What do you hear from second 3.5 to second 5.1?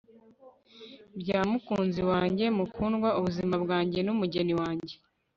bwanjye n'umugeni wanjye